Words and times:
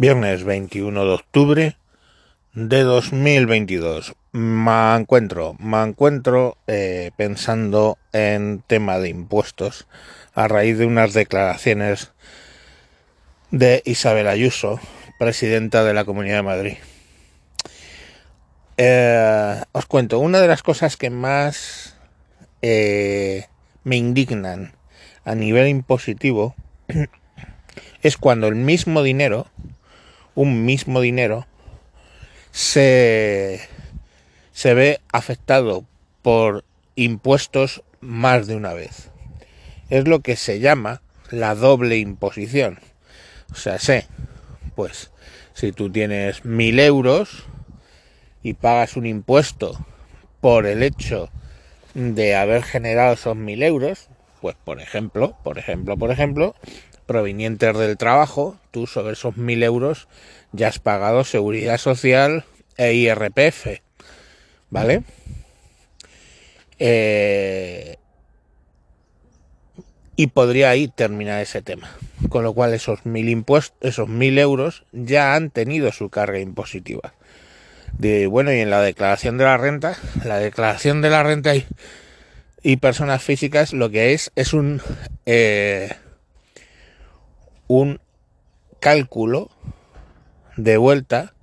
Viernes 0.00 0.44
21 0.44 1.04
de 1.06 1.10
octubre 1.10 1.76
de 2.54 2.82
2022. 2.84 4.14
Me 4.30 4.94
encuentro, 4.94 5.56
me 5.58 5.82
encuentro 5.82 6.56
eh, 6.68 7.10
pensando 7.16 7.98
en 8.12 8.62
tema 8.64 9.00
de 9.00 9.08
impuestos 9.08 9.88
a 10.34 10.46
raíz 10.46 10.78
de 10.78 10.86
unas 10.86 11.14
declaraciones 11.14 12.12
de 13.50 13.82
Isabel 13.86 14.28
Ayuso, 14.28 14.78
presidenta 15.18 15.82
de 15.82 15.94
la 15.94 16.04
Comunidad 16.04 16.36
de 16.36 16.42
Madrid. 16.42 16.76
Eh, 18.76 19.60
os 19.72 19.86
cuento, 19.86 20.20
una 20.20 20.40
de 20.40 20.46
las 20.46 20.62
cosas 20.62 20.96
que 20.96 21.10
más 21.10 21.96
eh, 22.62 23.46
me 23.82 23.96
indignan 23.96 24.74
a 25.24 25.34
nivel 25.34 25.66
impositivo 25.66 26.54
es 28.02 28.16
cuando 28.16 28.46
el 28.46 28.54
mismo 28.54 29.02
dinero 29.02 29.48
un 30.38 30.64
mismo 30.64 31.00
dinero 31.00 31.48
se, 32.52 33.60
se 34.52 34.72
ve 34.72 35.00
afectado 35.12 35.84
por 36.22 36.64
impuestos 36.94 37.82
más 38.00 38.46
de 38.46 38.54
una 38.54 38.72
vez. 38.72 39.10
Es 39.90 40.06
lo 40.06 40.20
que 40.20 40.36
se 40.36 40.60
llama 40.60 41.02
la 41.32 41.56
doble 41.56 41.98
imposición. 41.98 42.78
O 43.50 43.56
sea, 43.56 43.80
sé, 43.80 44.06
pues 44.76 45.10
si 45.54 45.72
tú 45.72 45.90
tienes 45.90 46.44
mil 46.44 46.78
euros 46.78 47.44
y 48.40 48.54
pagas 48.54 48.96
un 48.96 49.06
impuesto 49.06 49.76
por 50.40 50.66
el 50.66 50.84
hecho 50.84 51.30
de 51.94 52.36
haber 52.36 52.62
generado 52.62 53.14
esos 53.14 53.34
mil 53.34 53.60
euros, 53.64 54.08
pues 54.40 54.54
por 54.64 54.80
ejemplo, 54.80 55.36
por 55.42 55.58
ejemplo, 55.58 55.96
por 55.96 56.12
ejemplo, 56.12 56.54
provenientes 57.08 57.76
del 57.76 57.96
trabajo, 57.96 58.56
tú 58.70 58.86
sobre 58.86 59.14
esos 59.14 59.36
mil 59.36 59.62
euros 59.64 60.06
ya 60.52 60.68
has 60.68 60.78
pagado 60.78 61.24
seguridad 61.24 61.78
social 61.78 62.44
e 62.76 62.92
IRPF, 62.92 63.80
¿vale? 64.70 65.02
Eh, 66.78 67.96
y 70.16 70.26
podría 70.28 70.70
ahí 70.70 70.88
terminar 70.88 71.40
ese 71.40 71.62
tema. 71.62 71.90
Con 72.28 72.44
lo 72.44 72.52
cual 72.52 72.74
esos 72.74 73.06
mil 73.06 73.28
impuestos, 73.28 73.76
esos 73.80 74.08
mil 74.08 74.38
euros 74.38 74.84
ya 74.92 75.34
han 75.34 75.50
tenido 75.50 75.90
su 75.92 76.10
carga 76.10 76.38
impositiva. 76.38 77.14
De, 77.96 78.26
bueno, 78.26 78.52
y 78.52 78.60
en 78.60 78.68
la 78.68 78.82
declaración 78.82 79.38
de 79.38 79.44
la 79.44 79.56
renta, 79.56 79.96
la 80.24 80.38
declaración 80.38 81.00
de 81.00 81.10
la 81.10 81.22
renta 81.22 81.56
y, 81.56 81.66
y 82.62 82.76
personas 82.76 83.22
físicas 83.22 83.72
lo 83.72 83.90
que 83.90 84.12
es 84.12 84.30
es 84.36 84.52
un 84.52 84.82
eh, 85.24 85.90
un 87.68 88.00
cálculo 88.80 89.50
de 90.56 90.76
vuelta 90.76 91.34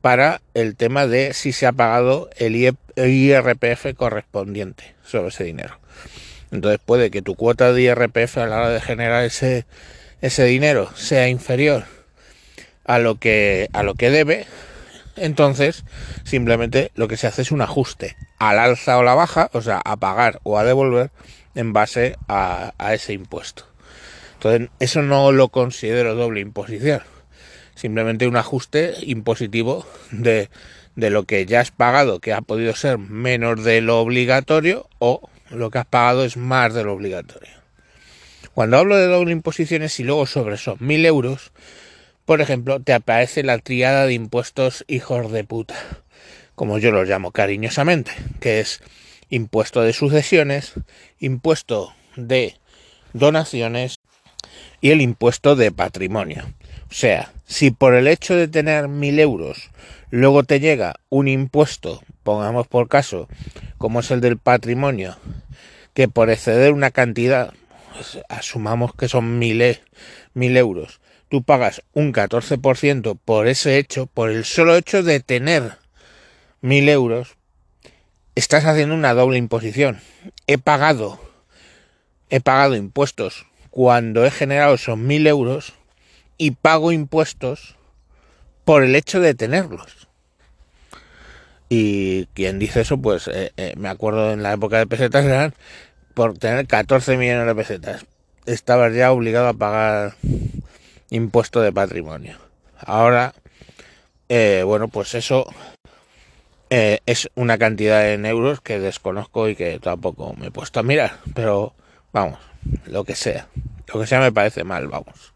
para 0.00 0.40
el 0.54 0.76
tema 0.76 1.06
de 1.06 1.34
si 1.34 1.52
se 1.52 1.66
ha 1.66 1.72
pagado 1.72 2.30
el 2.36 2.56
IRPF 2.56 3.94
correspondiente 3.96 4.94
sobre 5.04 5.28
ese 5.28 5.44
dinero. 5.44 5.78
Entonces 6.50 6.80
puede 6.84 7.10
que 7.10 7.22
tu 7.22 7.34
cuota 7.34 7.72
de 7.72 7.82
IRPF 7.82 8.38
a 8.38 8.46
la 8.46 8.56
hora 8.56 8.70
de 8.70 8.80
generar 8.80 9.24
ese, 9.24 9.66
ese 10.20 10.44
dinero 10.44 10.90
sea 10.96 11.28
inferior 11.28 11.84
a 12.84 12.98
lo 12.98 13.16
que 13.16 13.68
a 13.72 13.82
lo 13.82 13.94
que 13.94 14.10
debe. 14.10 14.46
Entonces, 15.16 15.84
simplemente 16.24 16.92
lo 16.94 17.08
que 17.08 17.16
se 17.16 17.26
hace 17.26 17.42
es 17.42 17.50
un 17.50 17.62
ajuste 17.62 18.16
al 18.38 18.58
alza 18.58 18.98
o 18.98 19.02
la 19.02 19.14
baja, 19.14 19.50
o 19.54 19.62
sea, 19.62 19.80
a 19.82 19.96
pagar 19.96 20.40
o 20.42 20.58
a 20.58 20.64
devolver 20.64 21.10
en 21.54 21.72
base 21.72 22.16
a 22.28 22.72
ese 22.92 23.14
impuesto. 23.14 23.64
Eso 24.78 25.02
no 25.02 25.32
lo 25.32 25.48
considero 25.48 26.14
doble 26.14 26.40
imposición. 26.40 27.02
Simplemente 27.74 28.26
un 28.26 28.36
ajuste 28.36 28.94
impositivo 29.02 29.86
de, 30.10 30.48
de 30.94 31.10
lo 31.10 31.24
que 31.24 31.44
ya 31.46 31.60
has 31.60 31.70
pagado, 31.70 32.20
que 32.20 32.32
ha 32.32 32.40
podido 32.40 32.74
ser 32.74 32.98
menos 32.98 33.64
de 33.64 33.80
lo 33.80 34.00
obligatorio, 34.00 34.88
o 34.98 35.28
lo 35.50 35.70
que 35.70 35.78
has 35.78 35.86
pagado 35.86 36.24
es 36.24 36.36
más 36.36 36.74
de 36.74 36.84
lo 36.84 36.92
obligatorio. 36.94 37.56
Cuando 38.54 38.78
hablo 38.78 38.96
de 38.96 39.06
doble 39.06 39.32
imposiciones 39.32 40.00
y 40.00 40.04
luego 40.04 40.26
sobre 40.26 40.54
esos 40.54 40.80
mil 40.80 41.04
euros, 41.04 41.52
por 42.24 42.40
ejemplo, 42.40 42.80
te 42.80 42.94
aparece 42.94 43.42
la 43.42 43.58
triada 43.58 44.06
de 44.06 44.14
impuestos 44.14 44.84
hijos 44.88 45.30
de 45.30 45.44
puta, 45.44 45.76
como 46.54 46.78
yo 46.78 46.90
los 46.90 47.06
llamo 47.06 47.32
cariñosamente, 47.32 48.12
que 48.40 48.60
es 48.60 48.80
impuesto 49.28 49.82
de 49.82 49.92
sucesiones, 49.92 50.72
impuesto 51.20 51.92
de 52.16 52.56
donaciones 53.12 53.95
y 54.80 54.90
el 54.90 55.00
impuesto 55.00 55.56
de 55.56 55.72
patrimonio. 55.72 56.44
O 56.90 56.94
sea, 56.94 57.32
si 57.46 57.70
por 57.70 57.94
el 57.94 58.06
hecho 58.08 58.34
de 58.34 58.48
tener 58.48 58.88
mil 58.88 59.18
euros 59.18 59.70
luego 60.10 60.44
te 60.44 60.60
llega 60.60 60.96
un 61.08 61.28
impuesto, 61.28 62.02
pongamos 62.22 62.66
por 62.66 62.88
caso, 62.88 63.28
como 63.78 64.00
es 64.00 64.10
el 64.10 64.20
del 64.20 64.38
patrimonio, 64.38 65.16
que 65.94 66.08
por 66.08 66.30
exceder 66.30 66.72
una 66.72 66.90
cantidad, 66.90 67.52
pues, 67.92 68.18
asumamos 68.28 68.94
que 68.94 69.08
son 69.08 69.38
mil, 69.38 69.60
e, 69.62 69.80
mil 70.34 70.56
euros, 70.56 71.00
tú 71.28 71.42
pagas 71.42 71.82
un 71.92 72.12
14% 72.12 73.18
por 73.24 73.48
ese 73.48 73.78
hecho, 73.78 74.06
por 74.06 74.30
el 74.30 74.44
solo 74.44 74.76
hecho 74.76 75.02
de 75.02 75.20
tener 75.20 75.78
mil 76.60 76.88
euros, 76.88 77.36
estás 78.34 78.64
haciendo 78.64 78.94
una 78.94 79.14
doble 79.14 79.38
imposición. 79.38 80.00
He 80.46 80.58
pagado, 80.58 81.20
he 82.30 82.40
pagado 82.40 82.76
impuestos 82.76 83.46
cuando 83.76 84.24
he 84.24 84.30
generado 84.30 84.76
esos 84.76 84.96
mil 84.96 85.26
euros 85.26 85.74
y 86.38 86.52
pago 86.52 86.92
impuestos 86.92 87.76
por 88.64 88.82
el 88.82 88.96
hecho 88.96 89.20
de 89.20 89.34
tenerlos. 89.34 90.08
Y 91.68 92.24
quien 92.32 92.58
dice 92.58 92.80
eso, 92.80 92.96
pues 92.96 93.28
eh, 93.28 93.52
eh, 93.58 93.74
me 93.76 93.90
acuerdo 93.90 94.32
en 94.32 94.42
la 94.42 94.54
época 94.54 94.78
de 94.78 94.86
pesetas 94.86 95.24
eran 95.26 95.52
por 96.14 96.38
tener 96.38 96.66
14 96.66 97.18
millones 97.18 97.44
de 97.44 97.54
pesetas. 97.54 98.06
Estabas 98.46 98.94
ya 98.94 99.12
obligado 99.12 99.48
a 99.48 99.52
pagar 99.52 100.14
impuesto 101.10 101.60
de 101.60 101.70
patrimonio. 101.70 102.38
Ahora, 102.78 103.34
eh, 104.30 104.62
bueno, 104.64 104.88
pues 104.88 105.14
eso 105.14 105.52
es 106.70 107.28
una 107.34 107.58
cantidad 107.58 108.10
en 108.10 108.24
euros 108.24 108.62
que 108.62 108.80
desconozco 108.80 109.50
y 109.50 109.54
que 109.54 109.78
tampoco 109.80 110.32
me 110.32 110.46
he 110.46 110.50
puesto 110.50 110.80
a 110.80 110.82
mirar. 110.82 111.18
Pero 111.34 111.74
vamos, 112.16 112.38
lo 112.86 113.04
que 113.04 113.14
sea. 113.14 113.46
Lo 113.92 114.00
que 114.00 114.06
sea 114.06 114.20
me 114.20 114.32
parece 114.32 114.64
mal, 114.64 114.88
vamos. 114.88 115.34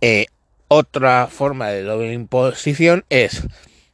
Eh, 0.00 0.26
otra 0.68 1.26
forma 1.26 1.68
de 1.70 1.82
doble 1.82 2.12
imposición 2.12 3.04
es 3.10 3.42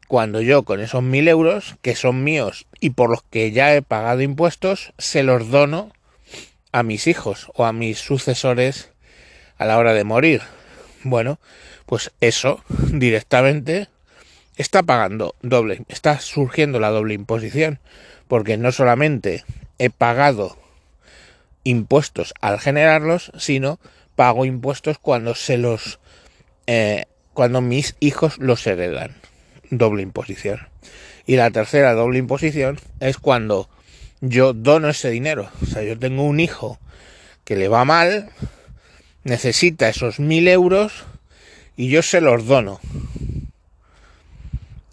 cuando 0.07 0.43
yo 0.43 0.65
con 0.65 0.81
esos 0.81 1.03
mil 1.03 1.29
euros, 1.29 1.77
que 1.81 1.97
son 1.97 2.23
míos 2.23 2.67
y 2.79 2.91
por 2.91 3.09
los 3.09 3.23
que 3.23 3.53
ya 3.53 3.75
he 3.75 3.81
pagado 3.81 4.21
impuestos, 4.21 4.93
se 4.99 5.23
los 5.23 5.49
dono 5.49 5.93
a 6.73 6.83
mis 6.83 7.07
hijos 7.07 7.51
o 7.55 7.65
a 7.65 7.73
mis 7.73 7.99
sucesores 7.99 8.91
a 9.57 9.65
la 9.65 9.79
hora 9.79 9.95
de 9.95 10.05
morir. 10.05 10.43
Bueno, 11.05 11.39
pues 11.87 12.13
eso 12.21 12.63
directamente 12.93 13.89
está 14.57 14.83
pagando 14.83 15.37
doble, 15.41 15.85
está 15.89 16.21
surgiendo 16.21 16.81
la 16.81 16.91
doble 16.91 17.15
imposición, 17.15 17.79
porque 18.29 18.59
no 18.59 18.73
solamente 18.73 19.45
he 19.79 19.89
pagado 19.89 20.62
impuestos 21.65 22.35
al 22.41 22.59
generarlos, 22.59 23.33
sino 23.39 23.79
pago 24.17 24.45
impuestos 24.45 24.99
cuando 24.99 25.35
se 25.35 25.59
los 25.59 26.01
eh, 26.67 27.07
cuando 27.33 27.61
mis 27.61 27.97
hijos 28.01 28.39
los 28.39 28.67
heredan. 28.67 29.17
Doble 29.71 30.03
imposición. 30.03 30.61
Y 31.27 31.37
la 31.37 31.51
tercera 31.51 31.95
doble 31.95 32.19
imposición 32.19 32.79
es 33.01 33.17
cuando 33.17 33.69
yo 34.21 34.53
dono 34.53 34.89
ese 34.89 35.11
dinero. 35.11 35.51
O 35.63 35.67
sea, 35.67 35.83
yo 35.83 35.99
tengo 35.99 36.25
un 36.25 36.41
hijo 36.41 36.79
que 37.45 37.57
le 37.57 37.69
va 37.69 37.85
mal, 37.85 38.31
necesita 39.25 39.89
esos 39.89 40.21
mil 40.21 40.49
euros 40.49 41.05
y 41.77 41.89
yo 41.89 42.03
se 42.03 42.21
los 42.21 42.47
dono. 42.47 42.81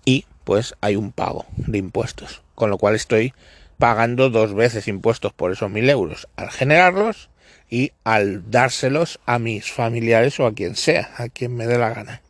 Y 0.06 0.25
pues 0.44 0.75
hay 0.81 0.95
un 0.95 1.12
pago 1.12 1.45
de 1.57 1.77
impuestos. 1.77 2.42
Con 2.56 2.69
lo 2.69 2.77
cual 2.77 2.95
estoy 2.95 3.33
pagando 3.80 4.30
dos 4.30 4.54
veces 4.54 4.88
impuestos 4.88 5.34
por 5.34 5.52
esos 5.52 5.72
mil 5.72 5.90
euros 5.90 6.28
al 6.36 6.52
generarlos 6.52 7.30
y 7.70 7.94
al 8.04 8.52
dárselos 8.52 9.20
a 9.26 9.40
mis 9.40 9.72
familiares 9.72 10.40
o 10.40 10.46
a 10.46 10.54
quien 10.54 10.76
sea, 10.76 11.10
a 11.18 11.30
quien 11.30 11.56
me 11.56 11.66
dé 11.66 11.78
la 11.80 11.90
gana. 11.90 12.22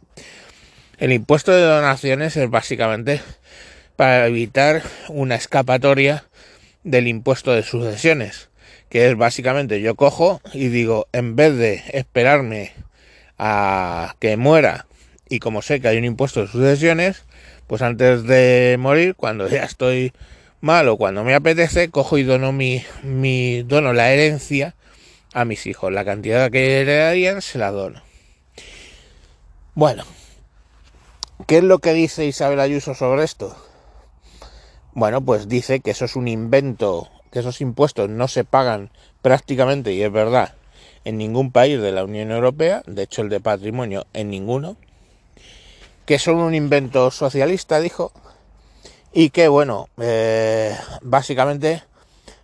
El 1.00 1.12
impuesto 1.12 1.52
de 1.52 1.64
donaciones 1.64 2.38
es 2.38 2.50
básicamente 2.50 3.22
para 3.96 4.28
evitar 4.28 4.84
una 5.08 5.36
escapatoria 5.36 6.26
del 6.84 7.08
impuesto 7.08 7.52
de 7.52 7.64
sucesiones, 7.64 8.50
que 8.90 9.10
es 9.10 9.18
básicamente 9.18 9.82
yo 9.82 9.96
cojo 9.96 10.42
y 10.54 10.68
digo, 10.68 11.08
en 11.14 11.36
vez 11.36 11.56
de 11.58 11.84
esperarme 11.94 12.74
a 13.38 14.16
que 14.20 14.38
muera 14.38 14.86
y 15.30 15.40
como 15.40 15.62
sé 15.62 15.82
que 15.82 15.88
hay 15.88 15.98
un 15.98 16.06
impuesto 16.06 16.42
de 16.42 16.48
sucesiones, 16.48 17.24
pues 17.66 17.82
antes 17.82 18.24
de 18.24 18.76
morir, 18.80 19.16
cuando 19.16 19.48
ya 19.48 19.64
estoy 19.64 20.14
mal 20.62 20.88
o 20.88 20.98
cuando 20.98 21.24
me 21.24 21.36
apetece, 21.36 21.90
cojo 21.90 22.18
y 22.18 22.24
dono 22.24 22.52
mi, 22.52 22.84
mi 23.04 23.64
dono 23.64 23.94
la 23.94 24.12
herencia 24.12 24.76
a 25.34 25.46
mis 25.46 25.66
hijos. 25.68 25.92
La 25.92 26.06
cantidad 26.06 26.52
que 26.52 26.82
heredarían 26.82 27.42
se 27.42 27.58
la 27.58 27.72
dono. 27.72 28.02
Bueno, 29.76 30.04
¿qué 31.48 31.58
es 31.58 31.64
lo 31.64 31.80
que 31.80 31.94
dice 31.94 32.26
Isabel 32.26 32.60
Ayuso 32.60 32.96
sobre 32.96 33.24
esto? 33.24 33.56
Bueno, 34.94 35.22
pues 35.22 35.48
dice 35.48 35.80
que 35.80 35.92
eso 35.92 36.06
es 36.06 36.16
un 36.16 36.28
invento, 36.28 37.10
que 37.32 37.40
esos 37.40 37.62
impuestos 37.62 38.10
no 38.10 38.28
se 38.28 38.44
pagan 38.44 38.90
prácticamente, 39.22 39.94
y 39.94 40.02
es 40.02 40.12
verdad, 40.12 40.56
en 41.06 41.18
ningún 41.18 41.52
país 41.52 41.80
de 41.80 41.92
la 41.92 42.04
Unión 42.04 42.32
Europea, 42.32 42.82
de 42.88 43.04
hecho 43.04 43.22
el 43.22 43.30
de 43.30 43.40
patrimonio 43.40 44.06
en 44.14 44.30
ninguno, 44.30 44.76
que 46.06 46.20
son 46.20 46.38
un 46.38 46.56
invento 46.56 47.12
socialista, 47.12 47.80
dijo, 47.80 48.12
y 49.14 49.30
que 49.30 49.48
bueno, 49.48 49.90
eh, 50.02 50.76
básicamente 51.02 51.84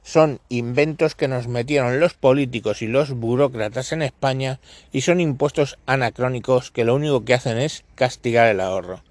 son 0.03 0.39
inventos 0.49 1.15
que 1.15 1.27
nos 1.27 1.47
metieron 1.47 1.99
los 1.99 2.13
políticos 2.13 2.81
y 2.81 2.87
los 2.87 3.11
burócratas 3.11 3.91
en 3.91 4.03
España 4.03 4.59
y 4.91 5.01
son 5.01 5.19
impuestos 5.19 5.79
anacrónicos 5.87 6.69
que 6.69 6.85
lo 6.85 6.95
único 6.95 7.25
que 7.25 7.33
hacen 7.33 7.57
es 7.57 7.83
castigar 7.95 8.47
el 8.47 8.59
ahorro. 8.59 9.03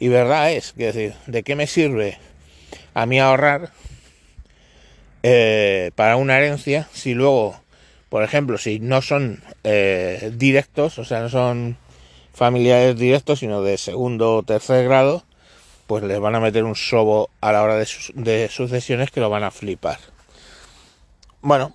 Y 0.00 0.08
verdad 0.08 0.50
es, 0.52 0.72
que 0.72 1.14
¿de 1.26 1.42
qué 1.42 1.54
me 1.54 1.66
sirve 1.66 2.18
a 2.94 3.06
mí 3.06 3.20
ahorrar 3.20 3.70
eh, 5.22 5.90
para 5.94 6.16
una 6.16 6.38
herencia 6.38 6.88
si 6.92 7.14
luego, 7.14 7.60
por 8.08 8.24
ejemplo, 8.24 8.58
si 8.58 8.80
no 8.80 9.02
son 9.02 9.42
eh, 9.62 10.32
directos, 10.34 10.98
o 10.98 11.04
sea, 11.04 11.20
no 11.20 11.28
son 11.28 11.76
familiares 12.32 12.98
directos, 12.98 13.40
sino 13.40 13.62
de 13.62 13.76
segundo 13.78 14.36
o 14.36 14.42
tercer 14.42 14.84
grado, 14.84 15.24
pues 15.90 16.04
les 16.04 16.20
van 16.20 16.36
a 16.36 16.40
meter 16.40 16.62
un 16.62 16.76
sobo 16.76 17.30
a 17.40 17.50
la 17.50 17.64
hora 17.64 17.74
de, 17.74 17.84
de 18.14 18.48
sucesiones 18.48 19.10
que 19.10 19.18
lo 19.18 19.28
van 19.28 19.42
a 19.42 19.50
flipar. 19.50 19.98
Bueno, 21.42 21.72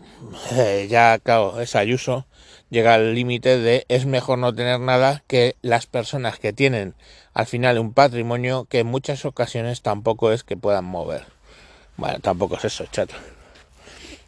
eh, 0.53 0.87
ya 0.89 1.19
claro, 1.19 1.59
es 1.59 1.75
Ayuso 1.75 2.25
llega 2.69 2.93
al 2.93 3.13
límite 3.13 3.59
de 3.59 3.83
es 3.89 4.05
mejor 4.05 4.37
no 4.37 4.55
tener 4.55 4.79
nada 4.79 5.21
que 5.27 5.57
las 5.61 5.85
personas 5.85 6.39
que 6.39 6.53
tienen 6.53 6.93
al 7.33 7.45
final 7.45 7.77
un 7.77 7.91
patrimonio 7.91 8.67
que 8.69 8.79
en 8.79 8.87
muchas 8.87 9.25
ocasiones 9.25 9.81
tampoco 9.81 10.31
es 10.31 10.45
que 10.45 10.55
puedan 10.55 10.85
mover. 10.85 11.25
Bueno, 11.97 12.19
tampoco 12.21 12.55
es 12.55 12.63
eso, 12.63 12.85
chato. 12.85 13.15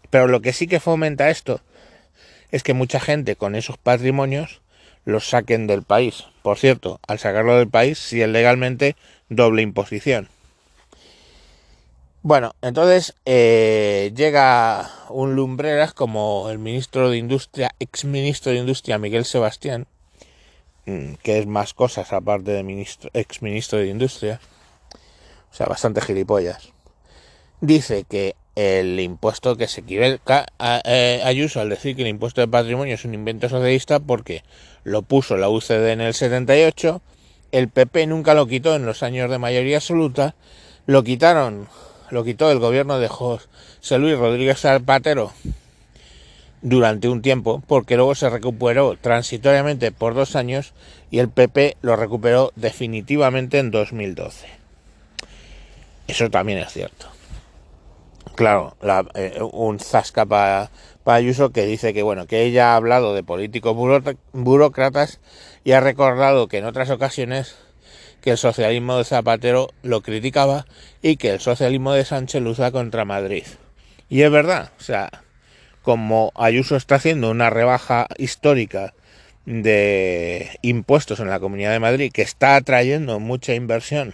Pero 0.10 0.28
lo 0.28 0.42
que 0.42 0.52
sí 0.52 0.68
que 0.68 0.82
fomenta 0.82 1.30
esto 1.30 1.62
es 2.52 2.62
que 2.62 2.74
mucha 2.74 3.00
gente 3.00 3.38
con 3.38 3.56
esos 3.56 3.78
patrimonios 3.78 4.60
los 5.06 5.30
saquen 5.30 5.66
del 5.66 5.84
país. 5.84 6.26
Por 6.42 6.58
cierto, 6.58 7.00
al 7.08 7.20
sacarlo 7.20 7.58
del 7.58 7.70
país, 7.70 7.98
si 7.98 8.22
es 8.22 8.28
legalmente 8.28 8.98
doble 9.30 9.62
imposición. 9.62 10.30
Bueno, 12.24 12.56
entonces 12.62 13.16
eh, 13.26 14.12
llega 14.16 14.90
un 15.10 15.36
lumbreras 15.36 15.94
como 15.94 16.50
el 16.50 16.60
ministro 16.60 17.10
de 17.10 17.18
Industria, 17.18 17.72
ex 17.80 18.04
ministro 18.06 18.52
de 18.52 18.58
Industria 18.58 18.98
Miguel 18.98 19.24
Sebastián, 19.24 19.88
mm, 20.86 21.14
que 21.24 21.40
es 21.40 21.48
más 21.48 21.74
cosas 21.74 22.12
aparte 22.12 22.52
de 22.52 22.64
ministro, 22.64 23.10
ex 23.14 23.42
ministro 23.42 23.80
de 23.80 23.88
Industria, 23.88 24.42
o 25.52 25.56
sea, 25.56 25.68
bastante 25.68 26.02
gilipollas, 26.02 26.74
dice 27.62 28.04
que 28.04 28.36
el 28.56 29.00
impuesto 29.00 29.56
que 29.56 29.68
se 29.68 29.82
equivoca 29.82 30.48
eh, 30.84 31.22
Ayuso 31.24 31.62
al 31.62 31.70
decir 31.70 31.96
que 31.96 32.02
el 32.02 32.08
impuesto 32.08 32.42
de 32.42 32.48
patrimonio 32.48 32.96
es 32.96 33.06
un 33.06 33.14
invento 33.14 33.48
socialista 33.48 34.00
porque 34.00 34.44
lo 34.84 35.04
puso 35.04 35.38
la 35.38 35.48
UCD 35.48 35.90
en 35.90 36.02
el 36.02 36.16
78, 36.16 37.02
el 37.52 37.70
PP 37.70 38.08
nunca 38.08 38.34
lo 38.34 38.48
quitó 38.48 38.76
en 38.76 38.86
los 38.86 39.04
años 39.04 39.30
de 39.30 39.38
mayoría 39.38 39.78
absoluta, 39.78 40.36
lo 40.86 41.04
quitaron 41.04 41.68
lo 42.10 42.24
quitó 42.24 42.52
el 42.52 42.60
gobierno 42.60 43.00
de 43.00 43.08
José 43.08 43.98
Luis 43.98 44.18
Rodríguez 44.18 44.60
Zapatero 44.60 45.34
durante 46.62 47.08
un 47.10 47.22
tiempo, 47.22 47.62
porque 47.68 47.96
luego 47.96 48.16
se 48.16 48.30
recuperó 48.30 48.98
transitoriamente 49.00 49.92
por 49.92 50.14
dos 50.14 50.36
años 50.36 50.74
y 51.12 51.20
el 51.20 51.30
PP 51.30 51.78
lo 51.82 51.96
recuperó 51.96 52.52
definitivamente 52.56 53.60
en 53.60 53.72
2012. 53.72 54.48
Eso 56.08 56.30
también 56.30 56.60
es 56.60 56.72
cierto. 56.72 57.08
Claro, 58.36 58.78
eh, 59.16 59.40
un 59.52 59.80
zasca 59.80 60.26
para 60.26 60.72
Ayuso 61.16 61.52
que 61.52 61.66
dice 61.66 61.94
que 61.94 62.04
bueno, 62.04 62.28
que 62.28 62.44
ella 62.44 62.74
ha 62.74 62.76
hablado 62.76 63.14
de 63.14 63.24
políticos 63.24 63.76
burócratas 64.34 65.20
y 65.64 65.72
ha 65.72 65.80
recordado 65.80 66.48
que 66.48 66.58
en 66.58 66.66
otras 66.66 66.90
ocasiones 66.90 67.56
que 68.22 68.32
el 68.32 68.38
socialismo 68.38 68.98
de 68.98 69.06
Zapatero 69.06 69.70
lo 69.84 70.02
criticaba 70.02 70.66
y 71.02 71.18
que 71.18 71.30
el 71.30 71.40
socialismo 71.40 71.94
de 71.94 72.06
Sánchez 72.06 72.42
lucha 72.42 72.72
contra 72.72 73.06
Madrid. 73.06 73.46
Y 74.10 74.22
es 74.24 74.32
verdad, 74.32 74.72
o 74.80 74.84
sea, 74.84 75.10
como 75.82 76.32
Ayuso 76.36 76.76
está 76.76 76.96
haciendo 76.96 77.32
una 77.32 77.50
rebaja 77.50 78.08
histórica 78.18 78.94
de 79.46 80.50
impuestos 80.62 81.22
en 81.22 81.30
la 81.30 81.40
Comunidad 81.40 81.72
de 81.72 81.80
Madrid 81.80 82.12
que 82.12 82.22
está 82.22 82.56
atrayendo 82.56 83.20
mucha 83.20 83.54
inversión, 83.54 84.14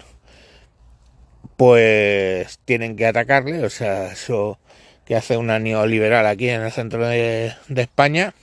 pues 1.58 2.60
tienen 2.66 2.96
que 2.96 3.08
atacarle, 3.08 3.66
o 3.66 3.70
sea, 3.70 4.12
eso 4.12 4.60
que 5.06 5.16
hace 5.16 5.38
una 5.38 5.60
neoliberal 5.60 6.26
aquí 6.26 6.50
en 6.50 6.62
el 6.62 6.72
centro 6.72 7.08
de, 7.08 7.54
España, 7.76 8.34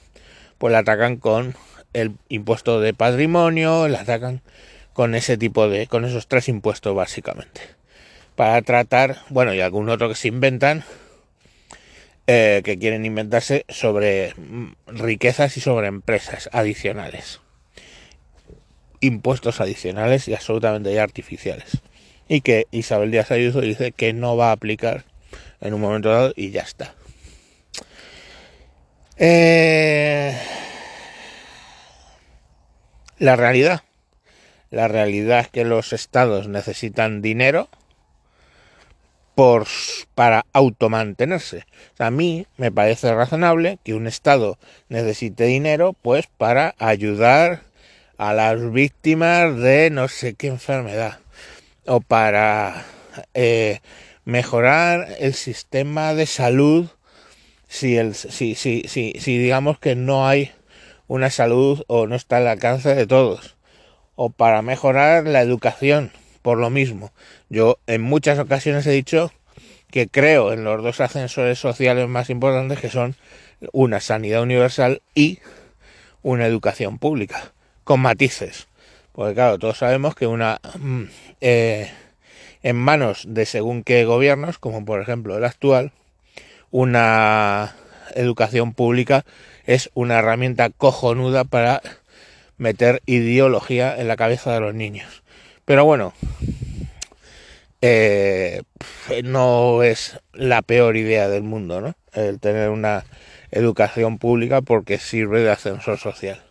pues 0.58 0.72
la 0.72 0.80
atacan 0.80 1.16
con 1.16 1.54
el 1.92 2.12
impuesto 2.28 2.80
de 2.80 2.94
patrimonio, 2.94 3.88
la 3.88 4.00
atacan 4.00 4.42
con 4.92 5.14
ese 5.14 5.38
tipo 5.38 5.68
de, 5.68 5.86
con 5.86 6.04
esos 6.04 6.26
tres 6.26 6.48
impuestos 6.48 6.94
básicamente, 6.94 7.62
para 8.36 8.60
tratar, 8.62 9.18
bueno, 9.30 9.54
y 9.54 9.60
algún 9.60 9.88
otro 9.88 10.08
que 10.08 10.14
se 10.14 10.28
inventan, 10.28 10.84
eh, 12.26 12.60
que 12.64 12.78
quieren 12.78 13.04
inventarse 13.04 13.64
sobre 13.68 14.34
riquezas 14.86 15.56
y 15.56 15.60
sobre 15.60 15.88
empresas 15.88 16.50
adicionales, 16.52 17.40
impuestos 19.00 19.60
adicionales 19.60 20.28
y 20.28 20.34
absolutamente 20.34 21.00
artificiales, 21.00 21.78
y 22.28 22.42
que 22.42 22.66
Isabel 22.70 23.10
Díaz 23.10 23.30
Ayuso 23.30 23.62
dice 23.62 23.92
que 23.92 24.12
no 24.12 24.36
va 24.36 24.50
a 24.50 24.52
aplicar 24.52 25.09
en 25.60 25.74
un 25.74 25.80
momento 25.80 26.10
dado 26.10 26.32
y 26.36 26.50
ya 26.50 26.62
está. 26.62 26.94
Eh, 29.16 30.38
la 33.18 33.36
realidad 33.36 33.82
la 34.70 34.86
realidad 34.86 35.40
es 35.40 35.48
que 35.48 35.64
los 35.64 35.92
estados 35.92 36.46
necesitan 36.46 37.22
dinero 37.22 37.68
por, 39.34 39.66
para 40.14 40.46
automantenerse. 40.52 41.64
a 41.98 42.10
mí 42.10 42.46
me 42.56 42.70
parece 42.70 43.12
razonable 43.12 43.78
que 43.84 43.94
un 43.94 44.06
estado 44.06 44.58
necesite 44.88 45.44
dinero 45.44 45.94
pues 46.00 46.28
para 46.28 46.74
ayudar 46.78 47.62
a 48.16 48.32
las 48.32 48.70
víctimas 48.70 49.56
de 49.56 49.90
no 49.90 50.06
sé 50.08 50.34
qué 50.34 50.46
enfermedad 50.46 51.18
o 51.86 52.00
para 52.00 52.84
eh, 53.34 53.80
mejorar 54.24 55.08
el 55.18 55.34
sistema 55.34 56.14
de 56.14 56.26
salud 56.26 56.88
si, 57.68 57.96
el, 57.96 58.14
si, 58.14 58.54
si, 58.54 58.84
si, 58.88 59.14
si 59.18 59.38
digamos 59.38 59.78
que 59.78 59.94
no 59.94 60.26
hay 60.26 60.52
una 61.06 61.30
salud 61.30 61.84
o 61.86 62.06
no 62.06 62.14
está 62.14 62.38
al 62.38 62.48
alcance 62.48 62.94
de 62.94 63.06
todos 63.06 63.56
o 64.22 64.28
para 64.28 64.60
mejorar 64.60 65.26
la 65.26 65.40
educación, 65.40 66.12
por 66.42 66.58
lo 66.58 66.68
mismo. 66.68 67.10
Yo 67.48 67.78
en 67.86 68.02
muchas 68.02 68.38
ocasiones 68.38 68.86
he 68.86 68.90
dicho 68.90 69.32
que 69.90 70.08
creo 70.08 70.52
en 70.52 70.62
los 70.62 70.82
dos 70.82 71.00
ascensores 71.00 71.58
sociales 71.58 72.06
más 72.06 72.28
importantes 72.28 72.78
que 72.80 72.90
son 72.90 73.16
una 73.72 73.98
sanidad 74.00 74.42
universal 74.42 75.00
y 75.14 75.38
una 76.22 76.46
educación 76.46 76.98
pública, 76.98 77.52
con 77.84 78.00
matices. 78.00 78.68
Porque 79.12 79.34
claro, 79.34 79.58
todos 79.58 79.78
sabemos 79.78 80.14
que 80.14 80.26
una 80.26 80.60
mm, 80.78 81.04
eh, 81.40 81.90
en 82.62 82.76
manos 82.76 83.24
de 83.26 83.46
según 83.46 83.82
qué 83.82 84.04
gobiernos, 84.04 84.58
como 84.58 84.84
por 84.84 85.00
ejemplo 85.00 85.36
el 85.36 85.44
actual, 85.44 85.92
una 86.70 87.74
educación 88.14 88.74
pública 88.74 89.24
es 89.66 89.90
una 89.94 90.18
herramienta 90.18 90.70
cojonuda 90.70 91.44
para 91.44 91.80
meter 92.58 93.02
ideología 93.06 93.98
en 93.98 94.08
la 94.08 94.16
cabeza 94.16 94.52
de 94.52 94.60
los 94.60 94.74
niños. 94.74 95.22
Pero 95.64 95.84
bueno, 95.84 96.12
eh, 97.80 98.62
no 99.24 99.82
es 99.82 100.20
la 100.32 100.62
peor 100.62 100.96
idea 100.96 101.28
del 101.28 101.42
mundo, 101.42 101.80
¿no? 101.80 101.94
El 102.12 102.40
tener 102.40 102.68
una 102.70 103.04
educación 103.50 104.18
pública 104.18 104.60
porque 104.60 104.98
sirve 104.98 105.40
de 105.40 105.50
ascensor 105.50 105.98
social. 105.98 106.42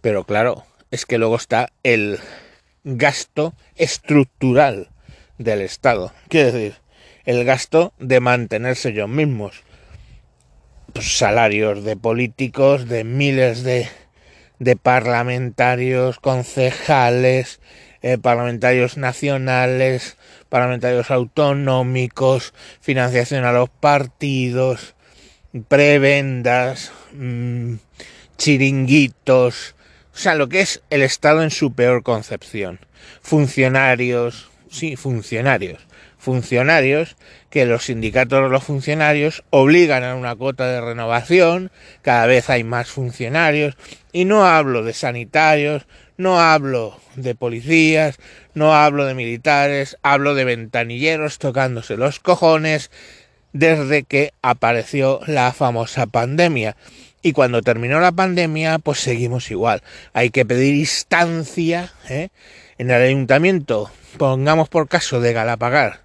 Pero 0.00 0.24
claro, 0.24 0.64
es 0.90 1.06
que 1.06 1.18
luego 1.18 1.36
está 1.36 1.70
el 1.82 2.20
gasto 2.86 3.54
estructural 3.74 4.90
del 5.38 5.60
Estado. 5.60 6.12
Quiere 6.28 6.52
decir, 6.52 6.74
el 7.24 7.44
gasto 7.44 7.92
de 7.98 8.20
mantenerse 8.20 8.90
ellos 8.90 9.08
mismos. 9.08 9.64
Pues, 10.92 11.18
salarios 11.18 11.84
de 11.84 11.96
políticos, 11.96 12.88
de 12.88 13.02
miles 13.04 13.64
de, 13.64 13.88
de 14.60 14.76
parlamentarios, 14.76 16.20
concejales, 16.20 17.60
eh, 18.02 18.18
parlamentarios 18.18 18.96
nacionales, 18.96 20.16
parlamentarios 20.48 21.10
autonómicos, 21.10 22.54
financiación 22.80 23.44
a 23.44 23.52
los 23.52 23.68
partidos, 23.68 24.94
prebendas, 25.68 26.92
mm, 27.12 27.74
chiringuitos, 28.38 29.75
o 30.16 30.18
sea, 30.18 30.34
lo 30.34 30.48
que 30.48 30.60
es 30.60 30.82
el 30.88 31.02
Estado 31.02 31.42
en 31.42 31.50
su 31.50 31.74
peor 31.74 32.02
concepción. 32.02 32.80
Funcionarios, 33.20 34.48
sí, 34.70 34.96
funcionarios. 34.96 35.86
Funcionarios 36.16 37.16
que 37.50 37.66
los 37.66 37.84
sindicatos 37.84 38.42
de 38.42 38.48
los 38.48 38.64
funcionarios 38.64 39.44
obligan 39.50 40.04
a 40.04 40.14
una 40.14 40.34
cuota 40.34 40.68
de 40.68 40.80
renovación, 40.80 41.70
cada 42.00 42.24
vez 42.24 42.48
hay 42.48 42.64
más 42.64 42.88
funcionarios, 42.88 43.76
y 44.10 44.24
no 44.24 44.46
hablo 44.46 44.82
de 44.82 44.94
sanitarios, 44.94 45.86
no 46.16 46.40
hablo 46.40 46.98
de 47.16 47.34
policías, 47.34 48.16
no 48.54 48.74
hablo 48.74 49.04
de 49.04 49.12
militares, 49.12 49.98
hablo 50.02 50.34
de 50.34 50.46
ventanilleros 50.46 51.38
tocándose 51.38 51.98
los 51.98 52.20
cojones 52.20 52.90
desde 53.52 54.02
que 54.02 54.32
apareció 54.40 55.20
la 55.26 55.52
famosa 55.52 56.06
pandemia. 56.06 56.74
Y 57.26 57.32
cuando 57.32 57.60
terminó 57.60 57.98
la 57.98 58.12
pandemia, 58.12 58.78
pues 58.78 59.00
seguimos 59.00 59.50
igual. 59.50 59.82
Hay 60.12 60.30
que 60.30 60.46
pedir 60.46 60.76
instancia 60.76 61.92
¿eh? 62.08 62.28
en 62.78 62.88
el 62.88 63.02
ayuntamiento, 63.02 63.90
pongamos 64.16 64.68
por 64.68 64.86
caso 64.86 65.20
de 65.20 65.32
Galapagar. 65.32 66.02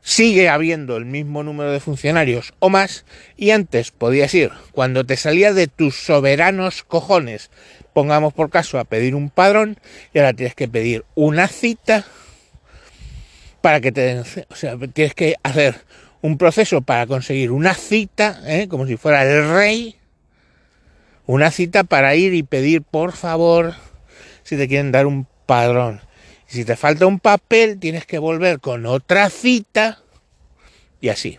Sigue 0.00 0.48
habiendo 0.48 0.96
el 0.96 1.04
mismo 1.04 1.42
número 1.42 1.70
de 1.70 1.80
funcionarios 1.80 2.54
o 2.60 2.70
más, 2.70 3.04
y 3.36 3.50
antes 3.50 3.90
podías 3.90 4.32
ir 4.32 4.52
cuando 4.72 5.04
te 5.04 5.18
salía 5.18 5.52
de 5.52 5.66
tus 5.66 5.96
soberanos 5.96 6.82
cojones 6.82 7.50
pongamos 7.92 8.32
por 8.32 8.48
caso 8.48 8.78
a 8.78 8.84
pedir 8.84 9.14
un 9.14 9.28
padrón 9.28 9.76
y 10.14 10.18
ahora 10.18 10.32
tienes 10.32 10.54
que 10.54 10.66
pedir 10.66 11.04
una 11.14 11.46
cita 11.46 12.06
para 13.60 13.82
que 13.82 13.92
te 13.92 14.18
o 14.18 14.54
sea, 14.54 14.78
tienes 14.94 15.12
que 15.12 15.34
hacer 15.42 15.74
un 16.22 16.38
proceso 16.38 16.80
para 16.80 17.06
conseguir 17.06 17.50
una 17.50 17.74
cita, 17.74 18.40
¿eh? 18.46 18.66
como 18.66 18.86
si 18.86 18.96
fuera 18.96 19.24
el 19.24 19.50
rey, 19.50 19.96
una 21.26 21.50
cita 21.50 21.84
para 21.84 22.14
ir 22.14 22.34
y 22.34 22.42
pedir 22.42 22.82
por 22.82 23.12
favor 23.12 23.74
si 24.42 24.56
te 24.56 24.68
quieren 24.68 24.92
dar 24.92 25.06
un 25.06 25.26
padrón. 25.46 26.00
Si 26.46 26.64
te 26.64 26.76
falta 26.76 27.06
un 27.06 27.18
papel, 27.18 27.78
tienes 27.78 28.04
que 28.04 28.18
volver 28.18 28.60
con 28.60 28.84
otra 28.86 29.30
cita 29.30 30.02
y 31.00 31.08
así. 31.08 31.38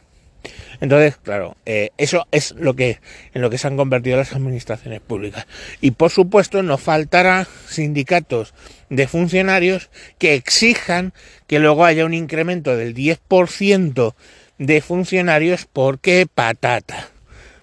Entonces, 0.81 1.17
claro, 1.17 1.55
eh, 1.65 1.91
eso 1.97 2.27
es 2.31 2.51
lo 2.57 2.75
que 2.75 2.99
en 3.33 3.41
lo 3.41 3.49
que 3.49 3.57
se 3.57 3.67
han 3.67 3.77
convertido 3.77 4.17
las 4.17 4.33
administraciones 4.33 4.99
públicas. 4.99 5.47
Y 5.79 5.91
por 5.91 6.09
supuesto, 6.09 6.61
nos 6.63 6.81
faltará 6.81 7.47
sindicatos 7.67 8.53
de 8.89 9.07
funcionarios 9.07 9.89
que 10.17 10.33
exijan 10.33 11.13
que 11.47 11.59
luego 11.59 11.85
haya 11.85 12.05
un 12.05 12.13
incremento 12.13 12.75
del 12.75 12.93
10% 12.95 14.15
de 14.57 14.81
funcionarios 14.81 15.67
porque 15.71 16.27
patata. 16.33 17.09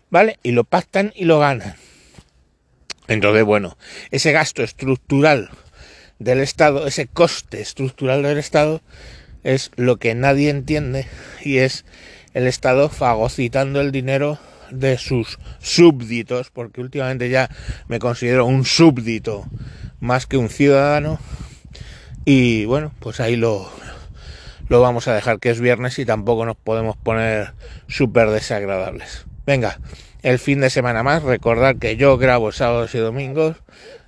¿Vale? 0.08 0.38
Y 0.42 0.52
lo 0.52 0.64
pactan 0.64 1.12
y 1.14 1.24
lo 1.24 1.38
ganan. 1.38 1.74
Entonces, 3.10 3.42
bueno, 3.42 3.76
ese 4.12 4.30
gasto 4.30 4.62
estructural 4.62 5.50
del 6.20 6.38
Estado, 6.38 6.86
ese 6.86 7.08
coste 7.08 7.60
estructural 7.60 8.22
del 8.22 8.38
Estado, 8.38 8.82
es 9.42 9.72
lo 9.74 9.96
que 9.96 10.14
nadie 10.14 10.48
entiende 10.48 11.08
y 11.42 11.58
es 11.58 11.84
el 12.34 12.46
Estado 12.46 12.88
fagocitando 12.88 13.80
el 13.80 13.90
dinero 13.90 14.38
de 14.70 14.96
sus 14.96 15.40
súbditos, 15.58 16.50
porque 16.50 16.80
últimamente 16.80 17.28
ya 17.28 17.50
me 17.88 17.98
considero 17.98 18.46
un 18.46 18.64
súbdito 18.64 19.44
más 19.98 20.26
que 20.26 20.36
un 20.36 20.48
ciudadano. 20.48 21.18
Y 22.24 22.64
bueno, 22.66 22.92
pues 23.00 23.18
ahí 23.18 23.34
lo, 23.34 23.68
lo 24.68 24.80
vamos 24.80 25.08
a 25.08 25.14
dejar 25.14 25.40
que 25.40 25.50
es 25.50 25.60
viernes 25.60 25.98
y 25.98 26.06
tampoco 26.06 26.46
nos 26.46 26.56
podemos 26.56 26.96
poner 26.96 27.54
súper 27.88 28.30
desagradables. 28.30 29.26
Venga, 29.46 29.80
el 30.22 30.38
fin 30.38 30.60
de 30.60 30.70
semana 30.70 31.02
más, 31.02 31.22
recordad 31.22 31.76
que 31.76 31.96
yo 31.96 32.18
grabo 32.18 32.52
sábados 32.52 32.94
y 32.94 32.98
domingos 32.98 33.56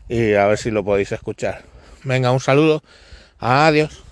y 0.08 0.34
a 0.34 0.46
ver 0.46 0.58
si 0.58 0.70
lo 0.70 0.84
podéis 0.84 1.12
escuchar. 1.12 1.62
Venga, 2.04 2.32
un 2.32 2.40
saludo, 2.40 2.82
adiós. 3.38 4.02